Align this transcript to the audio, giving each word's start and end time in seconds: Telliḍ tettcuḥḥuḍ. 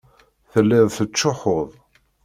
Telliḍ 0.51 0.87
tettcuḥḥuḍ. 0.97 1.69